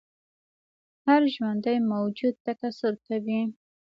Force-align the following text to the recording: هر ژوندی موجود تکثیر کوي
هر 1.05 1.21
ژوندی 1.35 1.77
موجود 1.91 2.35
تکثیر 2.45 2.93
کوي 3.05 3.41